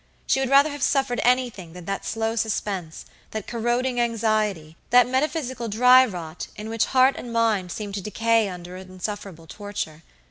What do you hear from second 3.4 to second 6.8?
corroding anxiety, that metaphysical dryrot in